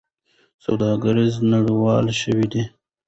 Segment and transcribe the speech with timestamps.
[0.65, 2.63] سوداګري نړیواله شوې ده.